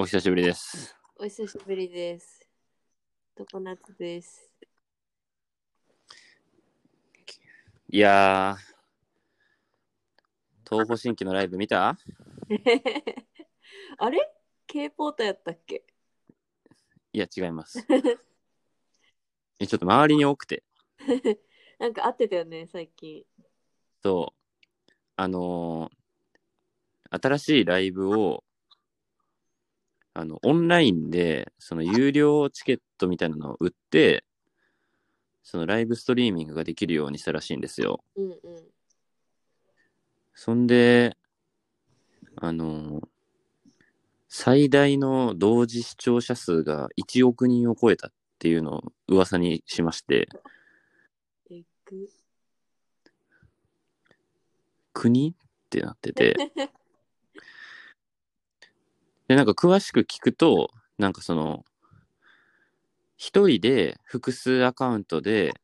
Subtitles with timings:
[0.00, 0.96] お久しぶりです。
[1.18, 2.48] お久しぶりです。
[3.36, 4.50] 常夏です。
[7.90, 8.62] いやー、
[10.70, 11.98] 東方神起のライブ見た？
[13.98, 14.18] あれ
[14.66, 15.84] ?K ポーターやったっけ？
[17.12, 17.86] いや、違います。
[19.58, 20.64] えちょっと周りに多くて、
[21.78, 23.26] なんか会ってたよね、最近。
[24.02, 24.60] そう、
[25.16, 26.00] あのー
[27.12, 28.44] 新しいライブを、
[30.12, 34.24] あの、オンラインで、その有料チケットみたいなのを売って、
[35.42, 38.04] そのライブストリーミングができるようにしたらしいんですよ。
[38.16, 38.38] うんうん。
[40.34, 41.16] そんで、
[42.36, 43.08] あの、
[44.28, 50.28] 最大の同時視聴者数が1億人を超えたっていうのを噂にしまして。
[54.92, 55.30] 国？
[55.30, 55.34] っ
[55.70, 56.36] てなってて、
[59.30, 61.64] で、なんか詳しく聞くと、なんかその、
[63.16, 65.54] 一人で複数アカウントで、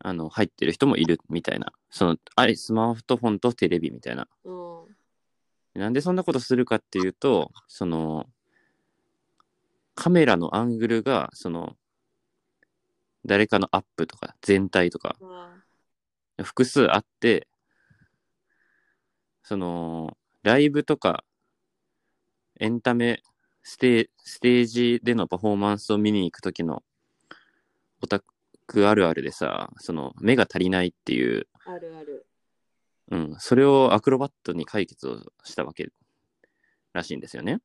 [0.00, 1.72] あの、入ってる人もいるみたいな。
[1.88, 4.28] その、あれ、スマートフォンとテレビみたいな。
[4.44, 5.80] うん。
[5.80, 8.26] なんでそんなことするかっていうと、その、
[9.94, 11.74] カメラのアングルが、その、
[13.24, 15.64] 誰かのアップとか全体とかま
[16.44, 17.48] 複数あって、
[19.42, 21.24] その、ライブとか
[22.58, 23.22] エンタメ
[23.62, 26.82] ステステージでのパフォーマンスを見に行くときの
[28.02, 28.22] オタ
[28.66, 32.26] クあるあるでさ、その目が足りないっていう、あ、あるある。
[33.10, 35.88] うん、それをアクロバットに解決をしたわけ
[36.92, 37.60] らしいんですよね。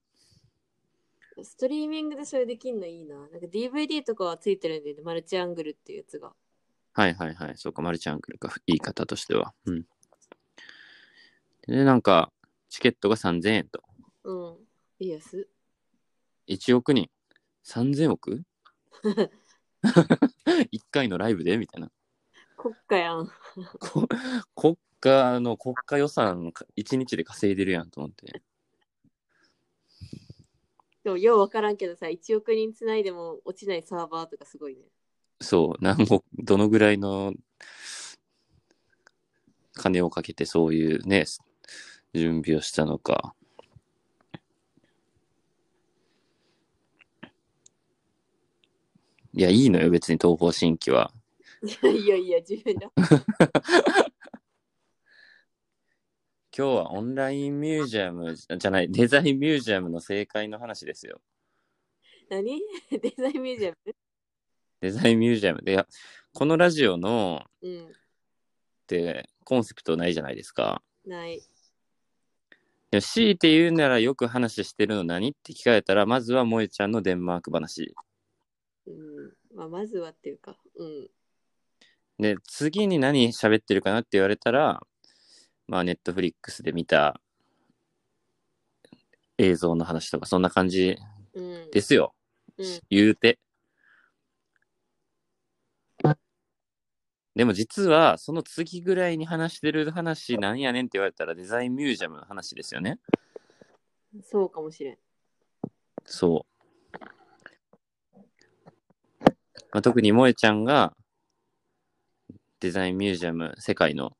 [1.44, 3.16] ストリーミングでそれできんのいいな。
[3.16, 6.34] なんか DVD とかはついてるんで、マルチアングルっていうやつが。
[6.94, 7.53] はいはいはい。
[7.56, 9.53] そうか、マルチアングルか、言い方としては。
[9.66, 9.86] うん。
[11.67, 12.31] で、なんか、
[12.69, 13.81] チケットが3000円と。
[14.23, 14.58] うん。
[15.02, 15.49] いいやつ。
[16.47, 17.09] 1億人。
[17.66, 18.44] 3000億
[19.84, 21.57] ?1 回のライブで？
[21.57, 21.91] みたいな。
[22.56, 23.28] 国家やん。
[23.79, 24.07] こ
[24.56, 28.44] 国家の国家予算1日で稼いでるやんと思って。
[31.03, 34.84] でも、ようわからんけどさ、1億人つないでも落ちないサーバーとかすごいね。
[35.40, 37.34] そう、何億、どのぐらいの
[39.73, 41.25] 金をかけてそういうね、
[42.13, 43.34] 準備をしたのか。
[49.34, 51.12] いや、いいのよ、別に東方神起は。
[51.64, 52.92] いやいやいや、自分だ。
[56.53, 61.22] 今日はオンラインミュージアムじゃない、デザインミュージアムの正解の話ですよ。
[62.30, 62.62] 何？
[62.91, 63.78] デザインミュージアム？
[64.81, 65.88] デザインミュージアムで、いや
[66.34, 67.88] このラジオのうん。
[67.88, 67.91] っ
[68.88, 70.84] てコンセプトないじゃないですか。
[71.06, 71.41] ない。
[72.90, 75.30] でも強いて言うならよく話してるの何？
[75.30, 77.96] って聞かれたら、まずは萌えちゃんのデンマーク話。
[78.88, 79.34] うん。
[79.56, 80.58] まあ、まずはっていうか。
[80.75, 81.09] うん。
[82.19, 84.81] で、次に何喋ってるかなって言われたら、
[85.68, 87.22] まあ、ネットフリックスで見た
[89.38, 90.97] 映像の話とか、そんな感じ
[91.34, 91.72] うん。
[91.72, 92.14] ですよ。
[92.58, 92.80] うん。
[92.90, 93.40] 言うて。
[97.34, 103.00] でも実は、その次ぐらいに話してる話なんやねんって言われたら、デザインミュージアムの話ですよね。
[104.22, 104.97] そうかもしれん。
[106.03, 106.52] そう。
[109.72, 110.94] まあ、特に萌えちゃんが、
[112.59, 114.12] デザインミュージアム、世界の、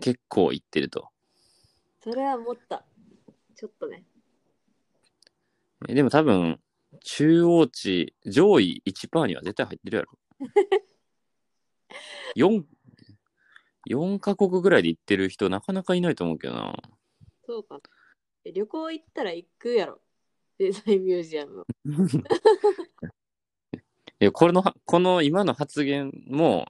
[0.00, 1.08] 結構行ってると。
[2.02, 2.84] それは思った。
[3.56, 4.04] ちょっとね。
[5.88, 6.60] えでも多分、
[7.02, 10.18] 中央値、上位1%には絶対入ってるやろ。
[12.36, 12.64] 4、
[13.88, 16.74] 4カ国ぐらいで行ってる人なかなかいないと思うけどな。
[17.46, 17.80] そうか。
[18.44, 20.02] え旅行行ったら行くやろ。
[20.58, 21.64] デザインミュージアム。
[24.18, 26.66] いや、これの、この今の発言も、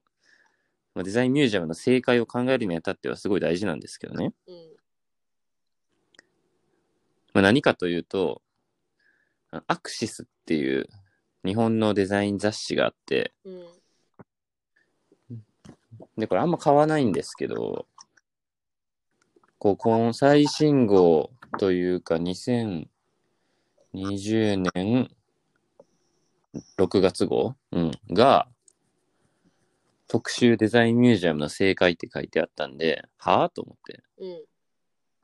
[0.95, 4.33] まあデザインミュージアムの正解を考えるにあたってはすごい大事なんですけどね。
[4.49, 4.77] うん。
[7.35, 8.41] まあ、何かというと、
[9.51, 10.89] あアクシスっていう
[11.45, 13.67] 日本のデザイン雑誌があって、うん。
[16.17, 17.87] で、これあんま買わないんですけど、
[19.59, 22.87] こう、この最新号というか、2020
[24.75, 25.16] 年
[26.77, 28.49] 6月号、うん、が、
[30.09, 33.53] 特集デザインミュージアムの正解って書いてあったんで、はぁ？
[33.53, 34.45] と思って、うん。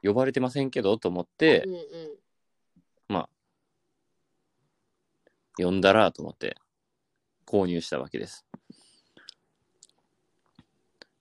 [0.02, 1.74] 呼ばれてませんけどと思ってうん。
[1.74, 1.82] う、ん。
[3.08, 3.28] まあ、
[5.58, 6.56] 呼んだらと思って、
[7.46, 8.44] 購入したわけです。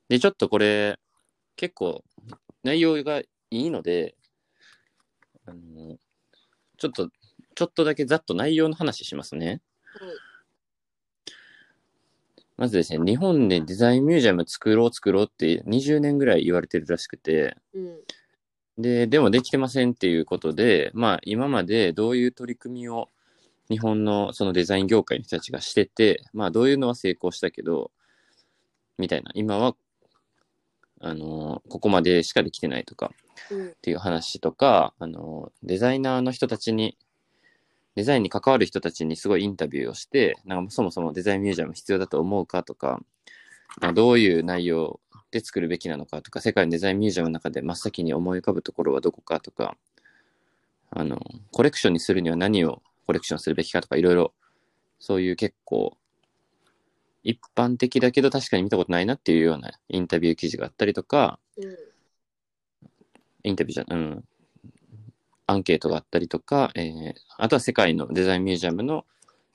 [0.09, 0.99] で、ちょっとこれ、
[1.55, 2.03] 結構、
[2.63, 4.15] 内容がいいので、
[5.45, 5.97] あの、
[6.77, 7.09] ちょっと、
[7.53, 9.61] ちょっとだけざっと内容の話しますね。
[9.99, 10.15] はい。
[12.57, 17.97] まずですね、日本でデザインミュージアム作ろう作ろうって20年ぐらい言われてるらしくて、うん。
[18.77, 23.09] で、でもできてませんっていうことで、まあ今までどういう取り組みを
[23.69, 27.91] 日本のそのデザイン業界の人たちがしてて、まあどういうのは成功したけど、
[28.97, 29.75] みたいな、今は、
[30.99, 33.11] あの、ここまでしかできてないとか
[33.49, 36.97] うんっていう話とか、あの、デザイナーの人たちに、
[37.95, 42.99] デザインに関わる人たちにすごいインタビューをして、なんかそもそもデザインミュージアム必要だと思うかとか、
[43.81, 44.99] まあどういう内容
[45.31, 49.75] で作るべきなのかとか、世界のデザインミュージアムの中で真っ先に思い浮かぶところはどこかとか、
[50.89, 51.19] あの、
[51.51, 54.33] コレクションにするには何をコレクションするべきかとか、いろいろ、
[54.99, 55.97] そういう結構、
[57.23, 61.77] 一般的だけど確かに見たことないなっていうようなインタビュー記事があったりとか、うん。
[63.43, 64.23] インタビューじゃ、うん、
[65.51, 69.05] アンケートがあったりとか、えーあとは世界のデザインミュージアムの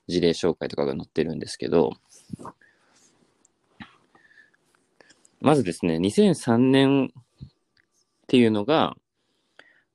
[0.09, 1.93] 事例紹介とかが載ってるんですけど、
[5.41, 8.97] まずですね、2003年っていうのが、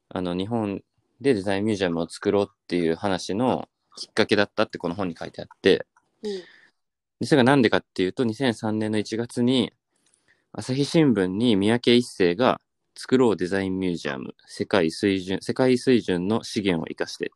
[0.09, 0.81] あの、日本
[1.19, 3.67] でデザインミュージアムを作ろうっていう話の
[3.97, 5.85] きっかけだったってこの本に書いてあって、
[6.23, 6.31] うん。
[7.19, 9.73] でそれがなんでかっていうと、2003年の1月に、
[10.53, 12.59] 朝日新聞に三宅一生が
[12.95, 17.29] 作ろうデザインミュージアム、世界水準、世界水準の資源を生かしてっ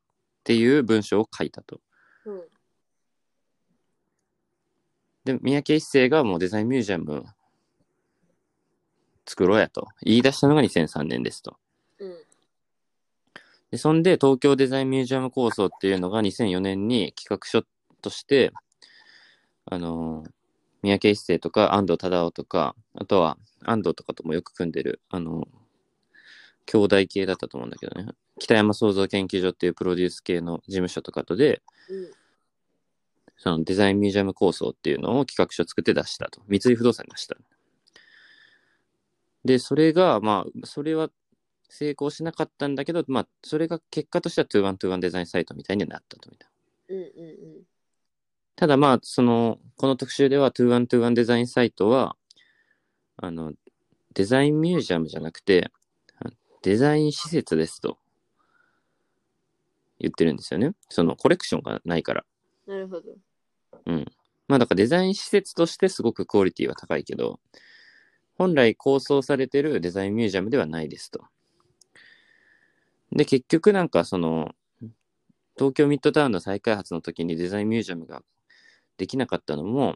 [0.44, 1.80] ていう文章を書いたと。
[2.26, 2.42] うん。
[5.24, 7.26] で、三宅一生がもうデザインミュージアム
[9.26, 11.58] 作ろうやと言い出したのが2003年ですと。
[12.00, 12.16] うん。
[13.72, 17.64] で、そんで東京デザインミュージアム構想っていうのが2004年に企画書
[18.02, 18.52] として、
[19.66, 20.35] あのー
[20.86, 25.66] 三宅一生とか安藤忠雄とか、あとは安藤とかともよく組んでる、あのー
[26.66, 28.12] 兄弟系だったと思うんだけどね。
[28.40, 32.12] 北山創造研究所っていうプロデュース系の事務所とかとで、うん。
[33.38, 36.42] そのデザインミュージアム構想っていうのを企画書作って出したと。
[36.48, 37.36] 三井不動産に出した。
[39.44, 41.10] で、それが、まあ、それは
[41.70, 46.50] 成功しなかったんだけど、まあ、それが結果としては2-1-2-1デザインサイトみたいになったとみたい
[46.90, 46.96] な。
[46.96, 47.04] うん。
[47.04, 47.64] うん。
[48.56, 52.16] ただまあ、その、この特集では2-1-2-1デザインサイトは、
[53.18, 53.54] あの、
[54.14, 55.72] デザインミュージアムじゃなくて、
[56.20, 56.30] あ
[56.62, 57.98] デザイン施設ですと
[60.00, 60.72] 言ってるんですよね。
[60.90, 62.26] そのコレクションがないから。
[62.66, 63.12] なるほど。
[63.86, 64.06] うん。
[64.48, 67.40] まあだからデザイン施設としてすごくクオリティは高いけど、
[68.38, 71.26] 本来構想されてるデザインミュージアムではないですと。
[73.12, 74.54] で、結局なんかその、
[75.58, 78.22] 東京ミッドタウンの再開発の時にデザインミュージアムが
[78.98, 79.96] できなかったのも、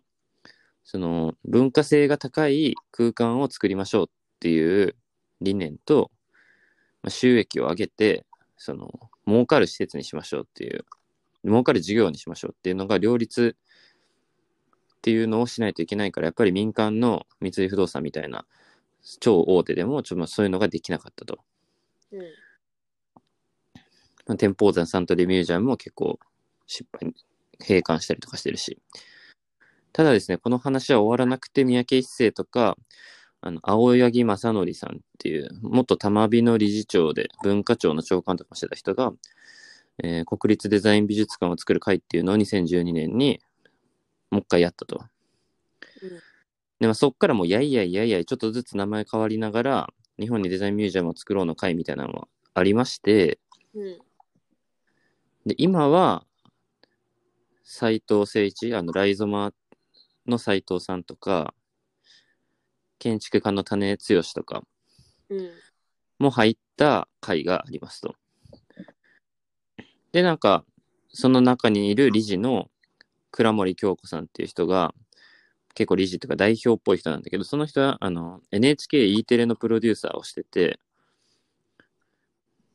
[0.84, 4.96] その文化性が高い空間を作りましょうっていう
[5.42, 6.12] 理念と、
[7.04, 8.25] まあ収益を上げて、
[8.57, 8.92] その、
[9.28, 10.86] 儲かる施設にしましょうっていう、
[11.46, 18.45] 儲かる事業にしましょうっていうのが両立っていうのをしないといけないから、やっぱり民間の三井不動産みたいな
[19.19, 21.40] 超大手でも、ちょっとまあそういうのができなかったと。
[22.12, 22.19] うん。
[24.25, 26.19] まあ天保山サントリーミュージアムも結構
[26.68, 27.16] 失敗に
[27.61, 28.79] 閉館したりとかしてるし。
[29.91, 32.77] ただですね、この話は終わらなくて、三宅一生とか、
[33.41, 39.11] あの、青柳正則さんっていう、元玉美の理事長で文化庁の長官とかもしてた人が、
[40.04, 43.42] えー国立デザイン美術館を作る会っていうのを2012年に
[44.31, 45.04] もう一回やったと。
[46.01, 46.09] うん
[46.80, 53.39] でもそっからもうやいやいやいやいちょっとずつ名前変わりながら日本にデザインミュージアムを作ろうの会みたいなのがありまして
[53.75, 53.99] うん。
[55.45, 56.25] で今は
[57.71, 59.54] 斉藤誠一あのライゾマ
[60.26, 61.54] の斉藤さんとか
[62.97, 64.64] 建築家の種剛とか
[65.30, 65.49] うん。
[66.18, 68.16] も入った会がありますと。
[70.11, 70.66] でなんか
[71.14, 72.71] その中にいる理事の
[73.30, 74.95] 倉森京子さんっていう人が
[75.76, 80.80] 結構理事というか代表っぽい人なんだけど、その人はあの NHKE テレのプロデューサーをしてて、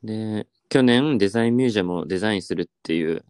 [0.05, 3.25] で、去年デザインミュージアムをデザインするっていう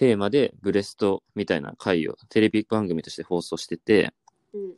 [0.00, 4.14] テーマでブレストみたいな回をテレビ番組として放送してて、
[4.54, 4.72] うん。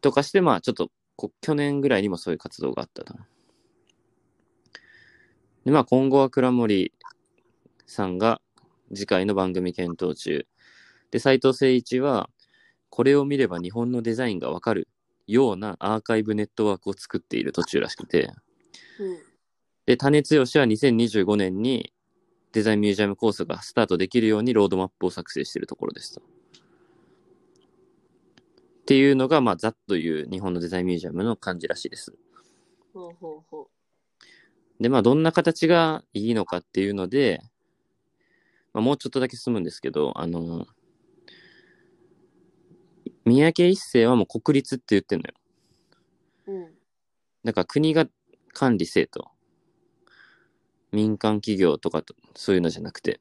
[0.00, 3.14] とかして、まあちょっとこ去年ぐらいにもそういう活動があったと。
[5.64, 6.92] で、まあ今後は倉森
[7.86, 8.40] さんが
[8.92, 10.44] 次回の番組検討中。
[11.12, 12.30] で、斉藤誠一は、
[12.88, 14.88] これを見れば日本のデザインがわかる
[15.28, 18.32] ようなアーカイブネットワークを作っている途中らしくて、
[18.98, 19.18] うん。
[19.86, 21.92] で、種剛は2025年に
[22.52, 26.20] デザインミュージアムコースがスタートできるようにロードマップを作成しているところですと。
[26.20, 26.24] っ
[28.86, 32.12] ていうのが、まあ、ざっという日本のデザインミュージアムの感じらしいです。
[32.92, 33.68] ほうほうほ
[34.80, 37.40] で、まあ、どんな形がいいのかっていうので、
[38.72, 40.66] まあ、もうちょっとだけ進むんですけど、あの、
[43.24, 45.34] 三宅一生はもう国立って言ってんのよ。
[46.46, 46.74] うん。
[47.44, 48.06] だから国が
[48.52, 49.30] 管理せえと。
[50.92, 53.20] 民間企業とかと、そういうのじゃなくて。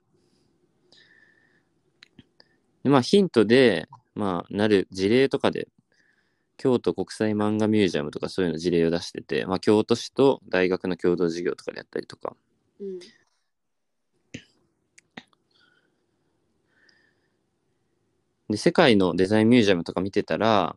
[2.83, 5.67] でまあヒントで、まあなる事例とかで、
[6.57, 12.35] 京都国際漫画ミュージアムとかそういうの事例を出してて、まあ京都市と大学の共同事業とかでやったりとか。
[12.79, 12.99] うん。
[18.49, 20.75] で、世界のデザインミュージアムとか見てたら、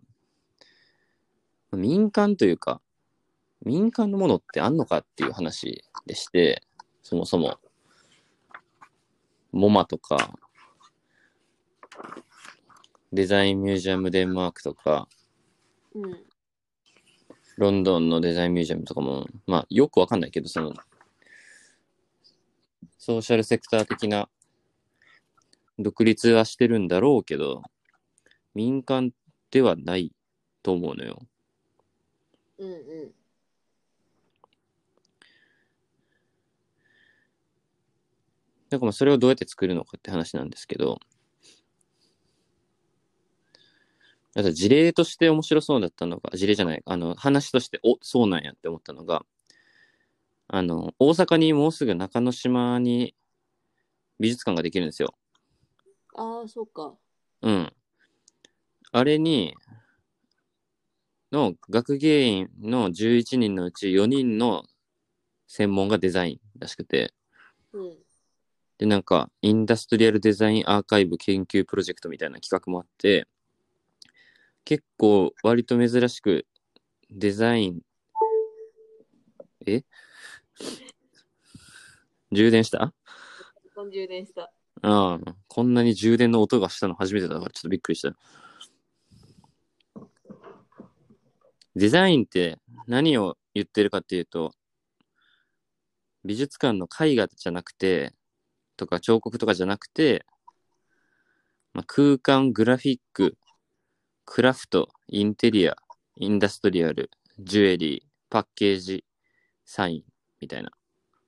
[1.72, 2.82] 民間というか、
[3.64, 6.62] 民間のものってあんのかっていう話でして、
[7.02, 7.58] そもそも、
[9.52, 10.38] モマとか、
[13.12, 15.08] デザインミュージアムデンマークとか、
[15.94, 16.24] うん。
[17.58, 20.72] ロンドンのデザインミュージアムとかも、まあよくわかんないけど、その、
[22.98, 24.28] ソーシャルセクター的な
[25.78, 27.62] 独立はしてるんだろうけど、
[28.54, 29.12] 民間
[29.50, 30.12] ではない
[30.62, 31.18] と思うのよ。
[32.58, 33.21] うんうん。
[38.72, 40.98] だからまあそれをどうやって作るのかって話なんですけど、
[44.34, 49.26] あと事例として面白そうだったのが、事例じゃない、あの、話として、お、そうなんやって思ったのが、
[50.48, 53.14] あの、大阪にもうすぐ中之島に
[54.18, 55.14] 美術館ができるんですよ。
[56.14, 56.94] ああ、そうか。
[57.42, 57.72] うん。
[58.90, 59.54] あれに、
[61.30, 64.64] の学芸員の11人のうち4人の
[65.46, 67.12] 専門がデザインらしくて、
[67.74, 68.01] うん。
[68.82, 73.28] で、なんか、インダストリアルデザインアーカイブ研究プロジェクトみたいな企画もあって、
[74.64, 76.48] 結構割と珍しく
[77.08, 77.80] デザイン、
[79.66, 79.84] え？
[82.32, 82.92] 充電した？
[83.92, 84.50] 充電した。
[84.82, 88.16] ああ、こんなに充電の音がしたの初めてだからちょっとびっくりした。
[91.76, 92.58] デザインって
[92.88, 94.50] 何を言ってるかっていうと、
[96.24, 98.12] 美術館の絵画じゃなくて、
[98.82, 100.26] とか彫刻とかじゃなくて、
[101.72, 103.38] まあ、空間、グラフィック、
[104.24, 105.76] クラフト、インテリア、
[106.16, 109.04] インダストリアル、ジュエリー、パッケージ、
[109.64, 110.04] サイン
[110.40, 110.70] みたいな。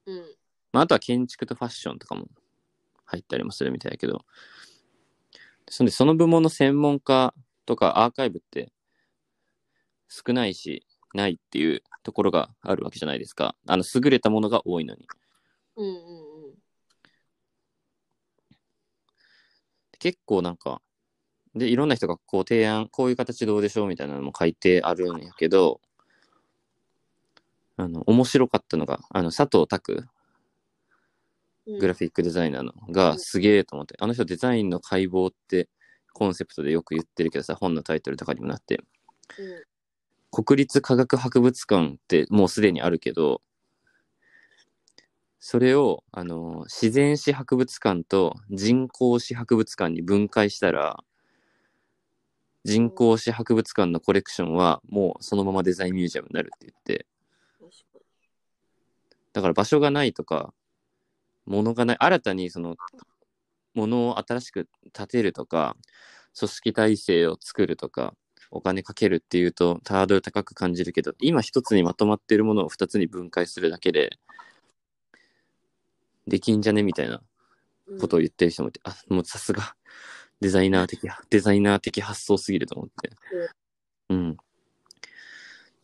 [0.07, 0.37] うん。
[0.73, 2.27] まあ、あとは建築とファッションとかも
[3.05, 4.25] 入ったりもするみたいだけど、
[5.71, 7.33] そんでその部門の専門家
[7.67, 8.73] とかアーカイブって
[10.09, 10.85] 少ないし、
[11.15, 13.55] ないっていうところがあるわけじゃないですか。
[13.67, 15.07] あの、優れたものが多いのに。
[15.77, 16.55] うんうんうん。
[20.05, 20.83] 結構なんか、
[21.55, 25.81] で、いろんな人がこう提案、こういう形どうでしょうみたいなのも書いてあるんやけど、
[27.79, 30.07] あの、面白かったのが、あの、佐藤拓
[31.67, 31.79] うん。
[31.79, 35.71] グラフィックデザイナーのがすげえと思って、あの人デザインの解剖って
[36.13, 38.83] コンセプトでよく言ってるけどさ、本のタイトルとかにもなって、
[39.39, 40.45] うん。
[40.45, 43.41] 国立科学博物館ってもうすでにあるけど、
[45.47, 51.05] それを、あの、自然史博物館と人工史博物館に分解したら、
[52.65, 57.07] 人工史博物館のコレクションはもうそのままデザインミュージアムになるって言って、
[59.35, 60.55] だから場所がないとか、
[61.45, 62.77] 物がない、新たにその、
[63.75, 65.77] 物を新しく建てるとか、
[66.39, 68.15] 組織体制を作るとか、
[68.51, 74.19] お金かけるっていうとハードル高く感じるけど、今一つにまとまっているものを二つに分解するだけで、
[76.27, 76.83] できんじゃね？
[76.83, 77.23] みたいな
[77.89, 77.99] に。
[78.01, 79.77] ことを言ってる人もいて、あ、もうさすが、
[80.41, 83.11] デザイナー的、デザイナー的発想すぎると思って。
[84.09, 84.37] うん。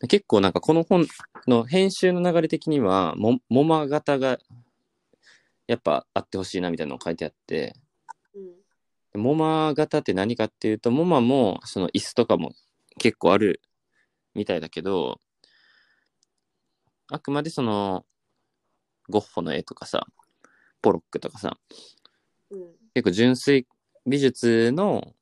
[0.07, 1.05] 結構なんかこの本
[1.47, 4.39] の編集の流れ的には、も、モマ型が
[5.67, 7.75] やっぱあってほしいなみたいなのが書いてあって、
[9.13, 9.21] うん。
[9.21, 12.53] モマ型って何かっていうと、モマもその椅子とかも
[12.97, 13.61] 結構ある
[14.33, 15.19] みたいだけど、
[17.09, 18.05] あくまでその、
[19.09, 20.07] ゴッホの絵とかさ、
[20.81, 21.57] ポロックとかさ、
[22.49, 22.59] うん。
[22.93, 23.67] 結構純粋
[24.05, 25.13] 美術の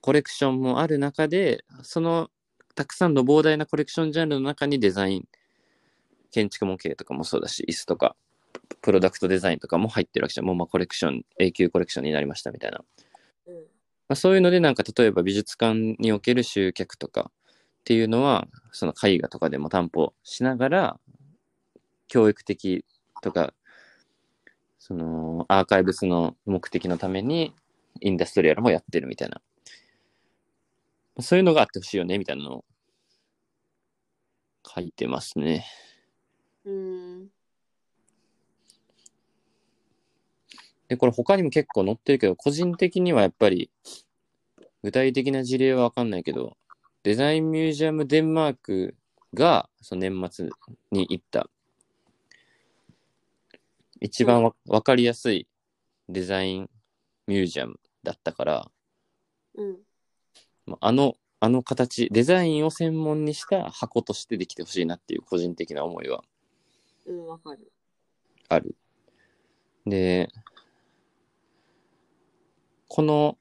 [0.00, 2.30] コレクションもある中で、その
[2.76, 5.24] たくさんの膨大なコレクションジャンルの中にデザイン、
[6.30, 8.16] 建築模型とかもそうだし、椅子とか、
[8.82, 10.46] プロダクトデザインとかも入ってるわけじゃん。
[10.46, 12.84] もうまあコレクション、永久コレクションになりましたみたいな。
[13.46, 13.54] うん。
[13.54, 13.62] ま
[14.10, 21.00] あ、そういうのでなんか例えば美術館における集客とかっていうのは、その絵画とかでも担保しながら、
[22.08, 22.84] 教育的
[23.22, 23.54] とか、
[24.86, 27.52] そのアーカイブスの目的のために
[28.00, 29.42] インダストリアルもやってるみたいな。
[31.18, 32.64] そういうのがあってほしいよね、みたいなのを
[34.64, 35.66] 書いてますね。
[36.64, 37.26] うん。
[40.86, 43.72] で、これ他にも結構載ってるけど、個人的にはやっぱり、
[44.84, 46.56] 具体的な事例はわかんないけど、
[47.02, 48.94] デザインミュージアムデンマーク
[49.34, 50.48] が、その年末
[50.92, 51.50] に行った
[54.00, 55.46] 一番わわかりやすい
[56.08, 56.70] デザイン
[57.26, 58.70] ミュージアムだったから、
[59.54, 59.76] うん。
[60.66, 66.22] まああの、あの形、デザインを専門にした箱としてできてほしいなっていう個人的な思いは
[67.06, 67.72] うん、わかる。
[68.48, 68.76] ある。
[69.86, 70.30] で、
[72.88, 73.38] この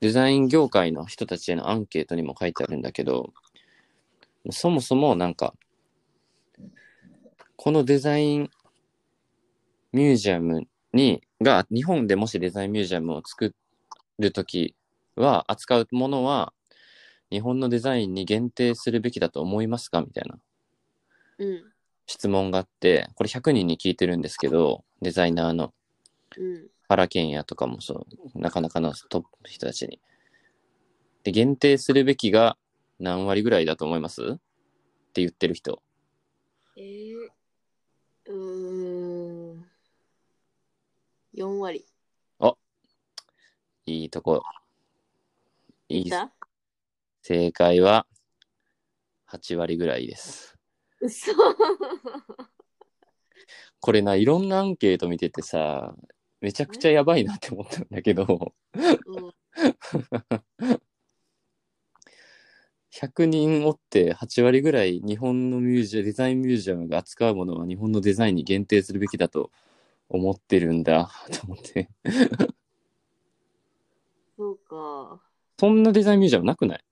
[0.00, 3.32] デザイン業界の人たちへのアンケートにも書いてあるんだけど、
[4.50, 5.54] そもそもなんか、
[7.56, 8.50] このデザイン
[9.92, 13.54] ミュージアムに、が、日本でもしデザインミュージアムを作
[14.18, 14.74] るとき
[15.16, 16.52] は、扱うものは、
[17.30, 20.00] 日本のデザインに限定するべきだと思いますか？
[20.00, 20.38] みたいな
[21.38, 21.72] うん。
[22.06, 25.74] 質問があって、これ100人に聞いてるんですけど、デザイナーの
[26.36, 26.68] うん。
[26.88, 30.00] 原健也とかもそう、なかなかのトップの人たちに。
[31.22, 32.56] で、限定するべきが
[32.98, 34.22] 何割ぐらいだと思います？
[34.22, 34.26] っ
[35.12, 35.82] て言ってる人。
[36.76, 37.14] えー、
[38.26, 39.66] うーん。
[41.38, 41.86] 4割。
[43.86, 44.42] いいとこ。
[45.88, 46.10] いい。
[46.10, 46.30] だ
[47.22, 48.06] 正解は
[49.30, 50.58] 8割ぐらいです。
[51.00, 51.32] 嘘
[53.80, 55.94] これな、いろんなアンケート見ててさ、
[56.40, 59.32] めちゃくちゃやばいなって思ったんだけど、うん。
[62.90, 69.52] 100人おって8割ぐらい日本のミュージアデザインミュージアムが扱うものは日本のデザインに限定するべきだと
[70.08, 71.88] 思ってるんだと思って。
[74.36, 75.20] そうか。
[75.58, 76.84] そんなデザインミュージアムなくない？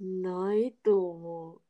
[0.00, 1.60] ないと思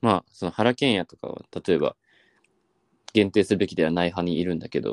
[0.00, 1.96] まあ、その原健也とかは、例えば、
[3.12, 4.92] 限定するべきではない派にいるんだけど、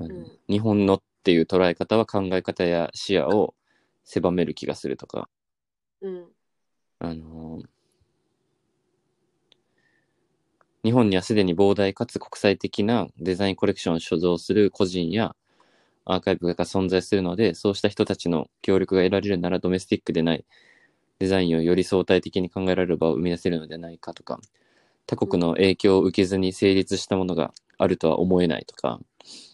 [0.00, 3.54] うん日本のっていう捉え方は考え方や視野を
[4.02, 5.28] 狭める気がするとか、
[6.00, 6.08] う。
[6.08, 6.26] うん。
[6.98, 7.73] あのー
[10.84, 15.34] 日本にはすでに膨大かつ国際的なデザインコレクションを所蔵する個人や
[16.04, 20.44] アーカイブが存在するので、そうした人たちの協力が得られるならドメスティックでない
[21.18, 24.40] デザインをより相対的に考えられる場を生み出せるのではないかとか、
[25.06, 29.00] 他国の影響を受けずに成立したものがあるとは思えないとか、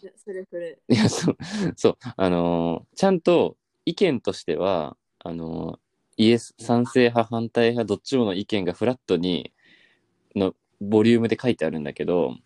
[0.02, 0.78] いやそれそれ。
[0.88, 1.36] いや、そう、
[1.76, 5.78] そう、あのーちゃんと意見としては、あのー
[6.16, 9.52] イエス、賛成派、反対派、どっちもの意見がフラットに、
[10.36, 12.36] の、ボリュームで書いてあるんだけど、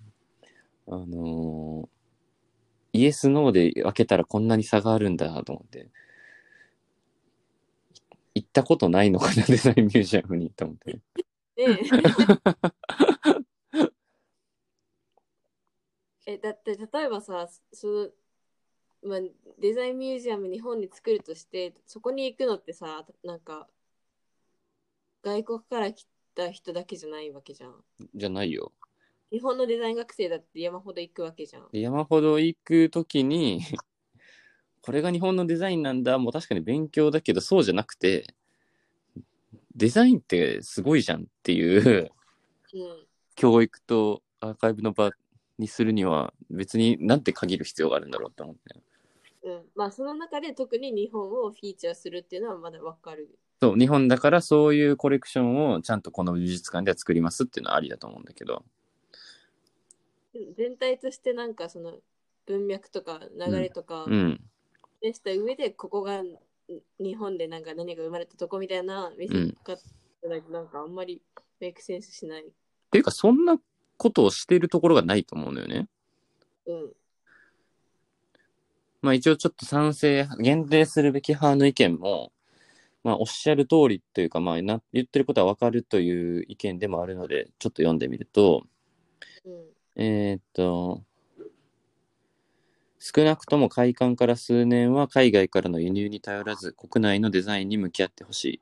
[0.88, 1.94] あのー
[2.94, 5.90] イエス、ノーで分けたらこんなに差があるんだと思って、
[8.36, 11.00] 行ったことないのかな、デザインミュージアムに、と思って。
[16.26, 18.10] え、だって例えばさ、その、
[19.02, 19.20] まあ、
[19.58, 23.68] デザインミュージアム日本に作るとして、そこに行くのってさ、なんか、
[25.22, 27.74] 外国から来た人だけじゃないわけじゃん。
[28.14, 28.72] じゃないよ。
[29.30, 31.68] 日本のデザイン学生だって山ほど行くわけじゃん。
[31.72, 33.60] で山ほど行くときに、
[34.82, 38.26] これが日本のデザインなんだ、もう確かに勉強だけど、そうじゃなくて、
[39.74, 42.12] デザインってすごいじゃんっていう
[42.74, 43.06] うん。
[43.34, 45.10] 教育とアーカイブの場
[45.58, 48.80] にするには、別になんて限る必要があるんだろうって思って。
[49.42, 49.62] うん。
[49.74, 53.38] まあ、その中で特に日本をフィーチャーするっていうのはまだわかる。
[53.64, 58.62] そう、日本だからそういうコレクションをちゃんとこの美術館では作りますっていうのはありだと思うんだけど。
[60.34, 61.92] うん全体としてなんかその
[62.44, 64.40] 文脈とか流れとかうん。
[65.00, 66.26] でした上で、ここがん
[66.98, 69.78] 日本でなんか何が生まれたとこみたいな見せ方
[70.50, 71.22] なんかあんまり
[71.60, 72.42] メイクセンスしない。
[72.42, 72.46] っ
[72.90, 73.58] ていうか、そんな
[73.96, 75.88] ことをしているところがないと思うのよね。
[76.66, 76.92] うん。
[79.00, 82.33] まあ一応ちょっと賛成、限定するべき派の意見も、
[83.04, 88.64] まあおっしゃる通りというか、まあな言ってることはわかるという意見でもあるので、ちょっと読んでみると、
[89.44, 89.64] うん。
[89.96, 91.04] えーっと、
[92.98, 98.60] 少なくとも開館から数年は海外からの輸入に頼らず国内のデザインに向き合ってほしい。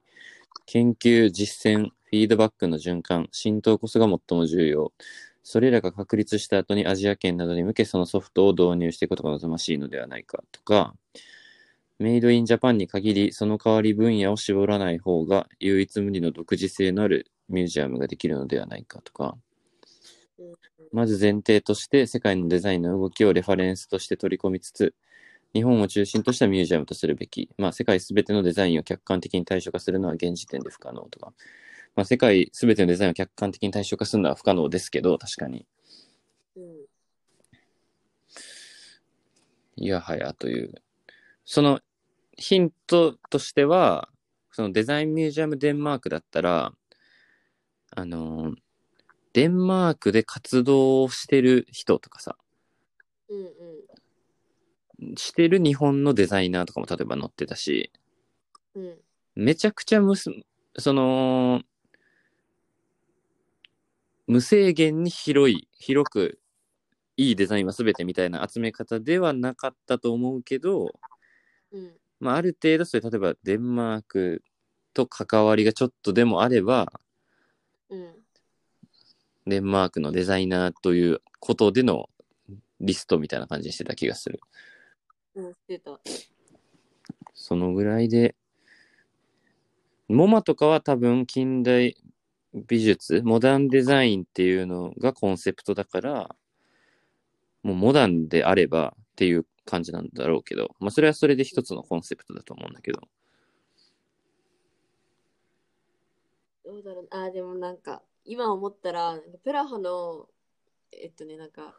[0.66, 4.92] 研究、実践、フィードバックの循環、浸透こそが最も重要。
[5.44, 10.94] それらが確立した後にアジア圏などに向けそのソフトを導入していくことが望ましいのではないかとか、
[11.98, 19.36] メイドインジャパンに限りその代わり分野を絞らない方が唯一無二の独自性のあるミュージアムができるのではないかとか、
[20.38, 20.54] うん
[20.92, 24.94] まず前提として世界のデザインの動きをレファレンスとして取り込みつつ、
[25.54, 27.48] 日本を中心としたミュージアムとするべき。
[27.56, 31.32] まあ世界すべてのデザインを客観的に対象化するのは現時点で不可能とか。
[31.96, 35.66] まあ世界すべてのデザインを客観的に対象化するのは不可能ですけど、確かに。
[36.56, 36.62] うん。
[39.76, 40.74] いやはやという。
[41.44, 41.80] その
[42.36, 44.08] ヒントとしては、
[44.50, 46.72] そのデザインミュージアムデンマークだったら、
[47.94, 48.54] あの、
[49.32, 52.36] デンマークで活動してる人とかさ、
[53.28, 53.38] うん
[55.08, 55.14] うん。
[55.16, 57.90] してる日本のデザイナーとかも例えば載ってたし、
[58.74, 58.98] うん。
[59.34, 60.30] めちゃくちゃむす、
[60.78, 61.62] その、
[64.26, 66.38] 無制限に広い、広く、
[67.16, 70.92] いいデザインは全てみたいな集め方ではなかったと思うけど、
[71.72, 71.92] うん。
[72.20, 74.42] まあ、ある程度、それ例えばデンマーク
[74.94, 76.92] と関わりがちょっとでもあれば、
[77.90, 78.14] うん。
[79.46, 82.08] デンマークのデザイナーということでの
[82.80, 84.40] リストみたいな感じにしてた気がする。
[85.34, 85.52] うん。
[85.52, 85.98] してた。
[87.34, 88.36] そのぐらいで、
[90.08, 91.96] モマとかは多分近代
[92.54, 96.36] 美術、モダンデザインっていうのがコンセプトだから、
[97.62, 103.00] もうモダンであればっていう感じなんだろうけど、まあそれはそれで一つのコンセプトだと思うんだけど。
[106.64, 107.08] どうだろう。
[107.10, 110.28] あー、でもなんか、今思ったら、プラハの、
[110.92, 111.74] えっとね、なんか、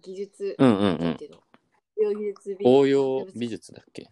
[0.00, 1.16] 技術、うんうんうん
[1.98, 4.08] 応用技術美応用美術だっけ？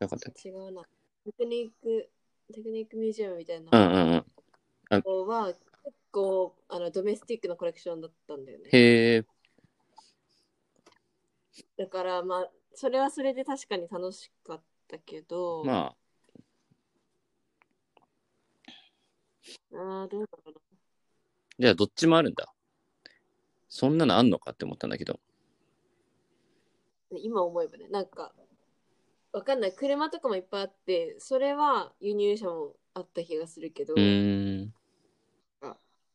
[0.00, 0.82] よかった違うな。
[1.24, 2.10] テクニック、
[2.52, 4.24] テクニックミュージアムみたいなうんうん
[4.90, 5.26] うん。
[5.26, 5.60] は、結
[6.10, 8.68] 構あのドメスティックなコレクションだったんだよね。
[8.70, 9.24] へえ、
[11.76, 15.96] だからまあ、それはそれで確かに楽しかったけど、まあ、
[19.72, 20.60] あーどうだろうな。
[21.58, 22.52] じゃあどっちもあるんだ。
[23.68, 25.20] そんなのあんのかって思ったんだけど。
[27.12, 28.32] 今思えばね、なんか、
[29.32, 29.72] わかんない。
[29.72, 34.74] 車とかもいっぱいあって、それは輸入車もあった気がするけど、うーん。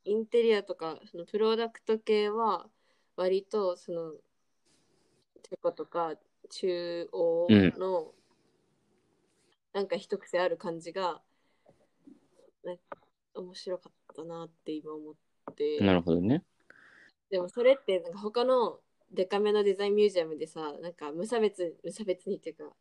[0.05, 2.69] インテリアとか、そのプロダクト系は、
[3.15, 4.13] 割と、その、
[5.45, 6.15] チェコとか
[6.49, 8.11] 中央の、
[9.73, 11.21] なんか一癖ある感じが、
[12.63, 12.97] なんか
[13.35, 15.13] 面白かったなって今思っ
[15.55, 15.79] て。
[15.81, 16.43] なるほどね。
[17.29, 18.79] でもそれってなんか他の
[19.11, 22.75] デカめのデザインミュージアムでさ、なんか無差別、無差別にっていうか、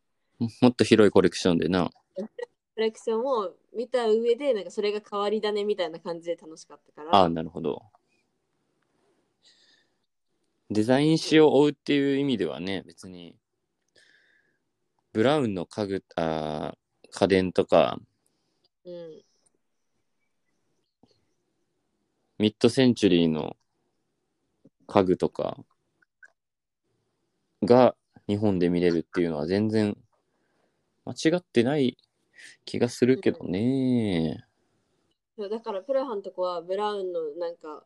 [0.62, 1.90] もっと広いコレクションでな。
[2.16, 7.82] コレクションを見た上で、なんかそれが変わり種みたいな感じで楽しかったから、ああ、なるほど。
[10.70, 13.36] デザイン史を追うっていう意味ではね、別に、
[15.12, 16.84] ブラウンの家具、あー
[17.16, 17.96] 家電とか、
[18.84, 19.22] うん、
[22.38, 23.56] ミッドセンチュリーの
[24.88, 25.56] 家具とか
[27.62, 27.94] が
[28.26, 29.96] 日本で見れるっていうのは全然
[31.04, 31.96] 間違ってない
[32.64, 34.44] 気がするけどね。
[35.36, 37.84] そうだからプラハンとこはブラウンのなんか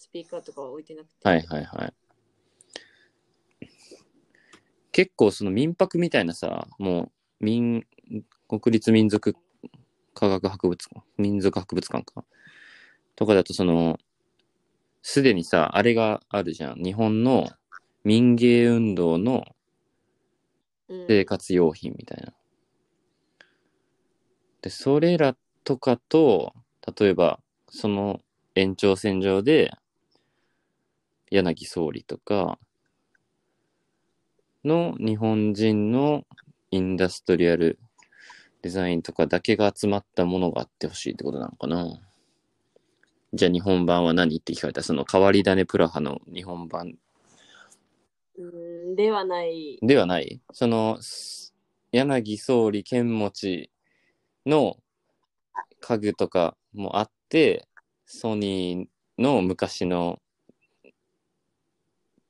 [0.00, 1.92] スピーカーとかは置いてなくて、はいはいは
[3.60, 3.66] い。
[4.92, 7.86] 結構その民泊みたいなさ、もう民、
[8.48, 9.36] 国立民族
[10.14, 12.24] 科学博物館、民族博物館か。
[13.14, 13.98] とかだとその、
[15.02, 16.82] すでにさ、あれがあるじゃん。
[16.82, 17.50] 日本の
[18.02, 19.44] 民芸運動の
[20.88, 22.32] うん生活用品みたいな。
[24.62, 26.54] で、それらとかと、
[26.98, 28.22] 例えば、その
[28.54, 29.72] 延長線上で、
[31.30, 32.58] 柳総理とか
[34.64, 36.24] の日本人の
[36.70, 37.78] インダストリアル
[38.62, 42.00] デザインとかだけが集まったものがあってほしいってことなのかな。
[43.32, 44.80] じゃあ日本版は何って聞かれた？
[44.80, 46.94] ら、その変わり種プラハの日本版
[48.36, 49.78] うんではない。
[49.82, 51.54] ではないその、す
[51.92, 53.70] 柳総理剣持
[54.46, 54.76] の
[55.80, 57.66] 家具とかもあって、
[58.04, 60.18] ソニーの昔の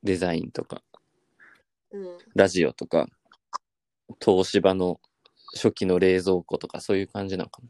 [0.03, 0.81] デザインとか、
[1.91, 3.07] うん、ラジオとか、
[4.23, 4.99] 東芝の
[5.53, 7.69] 初期の冷蔵庫とか、そういう感じなのかな。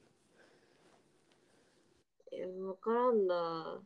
[2.33, 3.81] えわからんな。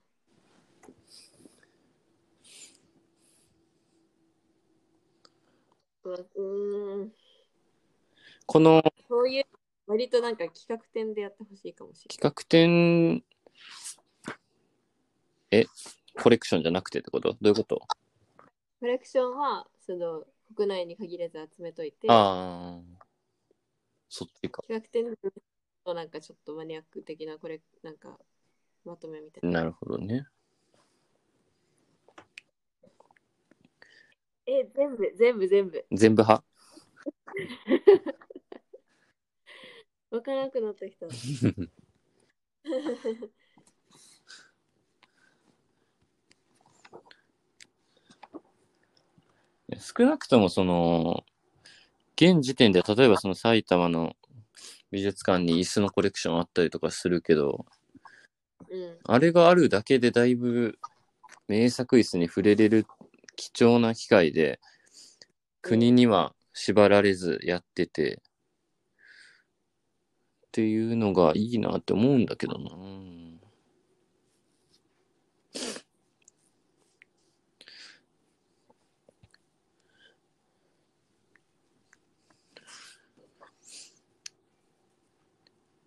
[6.36, 7.12] うん
[8.45, 9.45] このそういう
[9.88, 13.23] 割となんか企画展でやってほしいかもしれ企画展、
[15.49, 15.65] え、
[16.21, 17.34] コレクションじゃなくてってこと？
[17.34, 17.77] どういうこと？
[17.77, 18.05] ない。
[18.80, 22.82] コレクションはその国内に限らず集めといて、ああ、
[24.10, 24.62] そっちか。
[24.64, 25.18] 企画展で
[25.94, 28.20] なんかちょっとマニアック的なこれなんか
[28.84, 29.62] まとめみたいな。
[29.62, 30.28] なるほどね。
[34.48, 35.86] え、全部、全部、全部。
[35.92, 36.46] 全部派？
[40.12, 41.08] わからなくなってきた。
[49.86, 51.24] 少なくともその、
[52.15, 54.15] 現時点で例えばその埼玉の
[54.89, 57.67] 美術館に椅子のコレクションあったりとかするけど、
[58.67, 58.98] うん。
[59.04, 60.80] あれがあるだけでだいぶ
[61.48, 62.88] 名作椅子に触れれる
[63.36, 64.60] 貴重な機会で、
[65.62, 68.24] 国には縛られずやってて、
[70.48, 72.71] っていうのがいいなって思うんだけどな。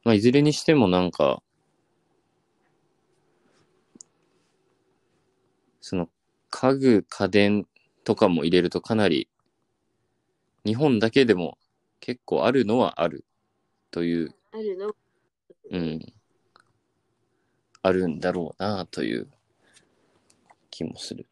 [0.08, 1.42] まあ、いずれにしてもなんか、
[5.82, 6.08] その
[6.48, 7.66] 家具、家電
[8.04, 9.28] とかも入れるとかなり、
[10.64, 11.58] 日本だけでも
[12.00, 13.26] 結構あるのはある
[13.90, 14.94] という、あるの？
[15.72, 16.00] うん、
[17.82, 19.28] あるんだろうなという
[20.70, 21.26] 気もする。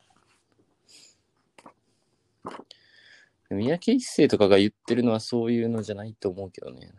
[3.49, 6.93] 三宅一生とかが言ってるのはそういうのじゃないと思うけどね。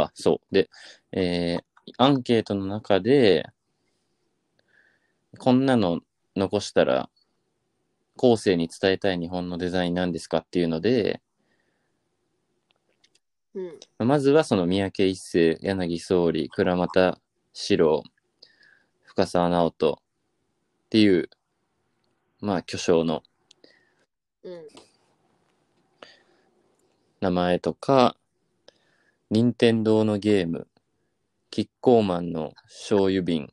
[0.00, 0.54] あ、そう。
[0.54, 0.70] で、
[1.12, 1.64] えー
[1.98, 3.48] アンケートの中で、
[5.38, 6.00] こんなの
[6.36, 7.10] 残したら、
[8.16, 11.20] 後世に伝えたい日本のデザインなんですかっていうので、
[13.54, 14.06] うん。
[14.06, 17.18] まずはその三宅一生、柳総理、倉俣
[17.52, 18.02] 史郎、
[19.04, 19.96] 深沢直人っ
[20.88, 21.28] ていう、
[22.40, 23.22] まあ巨匠の
[24.44, 24.68] うん。
[27.20, 28.16] 名前とか、
[29.34, 30.68] 任天堂のゲーム、
[31.48, 33.48] キッコーマンの醤油瓶、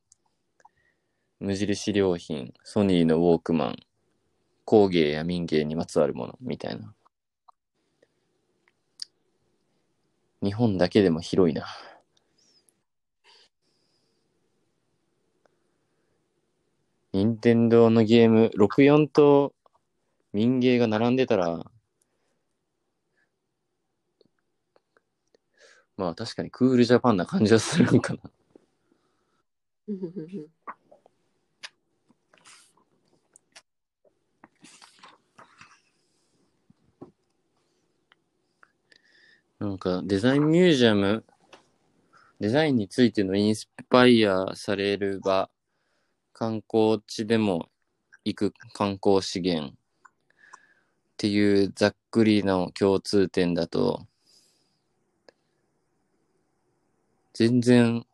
[1.39, 3.77] 無印良品、ソニーのウォークマン、
[4.65, 6.93] 工芸や民芸にまつわるものみたいな。
[10.43, 11.65] 日本だけでも広いな。
[17.13, 19.53] 任天堂のゲーム、64と
[20.33, 21.71] 民芸が並んでたら、
[25.99, 28.19] まあ確かにクールジャパンな感じはするんかな。
[39.59, 41.25] なんかデザインミュージアム、
[42.39, 45.49] デザインについてのインスパイアされる場、
[46.31, 47.67] 観光地でも
[48.23, 49.75] 行く観光資源っ
[51.17, 54.07] ていうざっくりの共通点だと、
[57.39, 58.05] 全然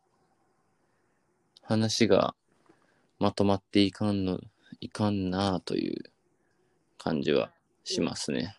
[1.60, 2.36] 話が
[3.18, 4.38] まとまっていかんの、
[4.78, 5.96] いかんなという
[6.96, 7.50] 感じは
[7.82, 8.56] しますね。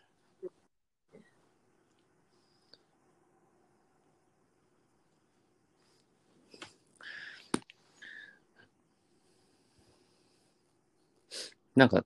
[11.77, 12.03] なんか、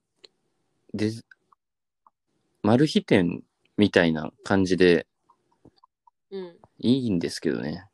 [0.93, 1.09] で、
[2.61, 3.41] マル秘店
[3.75, 5.07] みたいな感じで
[6.29, 6.57] うん。
[6.77, 7.87] いいんですけどね。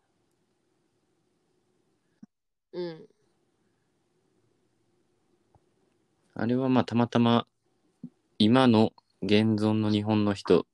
[2.74, 3.08] うん。
[6.36, 7.48] あれはまあたまたま
[8.40, 10.68] 今の現存の日本の人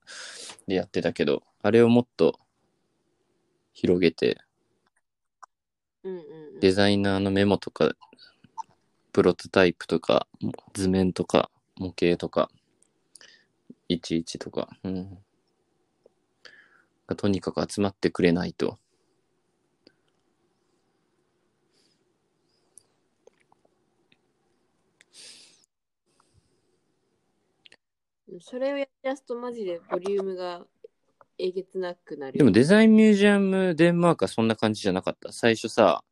[0.68, 2.40] でやってたけど、あれをもっと
[3.72, 4.42] 広げて、
[6.04, 6.16] うん。
[6.16, 6.60] うん。
[6.60, 7.94] デザイナーのメモとか、
[9.14, 10.28] プロトタイプとか、
[10.74, 12.50] 図面とか、模型とか、
[13.90, 15.18] 11とか、うん。
[17.08, 18.78] がとにかく集まってくれないと。
[28.40, 30.66] それをやり出すとマジでボリュームが
[31.38, 32.38] えげつなくなる。
[32.38, 35.32] でもデザインミュージアムデンマークはそんな感じじゃなかった。
[35.32, 36.04] 最初さ、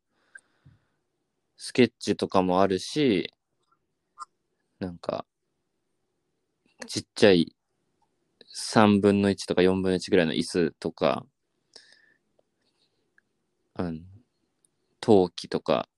[1.56, 3.32] スケッチとかもあるし、
[4.78, 5.24] なんか、
[6.86, 7.54] ちっちゃい
[8.52, 11.24] 3分の1とか4分の1ぐらいの椅子とか、
[13.78, 14.04] うん、
[15.00, 15.88] 陶器とか、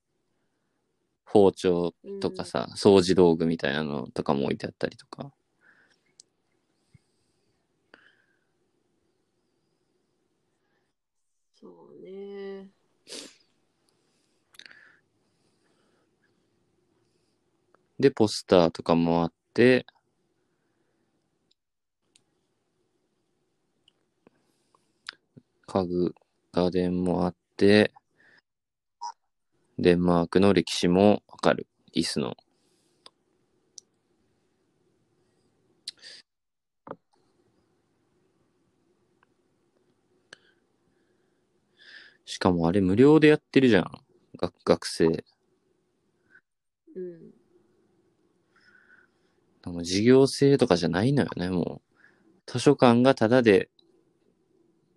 [1.24, 5.32] 包丁とかさ、掃除道具みたいなのとかも置いてあったりとか。
[11.60, 12.68] そうね。
[18.04, 19.86] で、ポスターとかもあって、
[25.66, 26.14] 家具、
[26.52, 27.94] 家電もあって、
[29.78, 31.66] デンマークの歴史もわかる。
[31.96, 32.36] 椅子の。
[42.26, 43.90] しかもあれ無料でやってるじゃん。
[44.36, 45.24] 学学生。
[46.94, 47.33] うん。
[49.70, 51.82] もう事業制とかじゃないのよね、も
[52.46, 52.50] う。
[52.50, 53.70] 図書館がタダで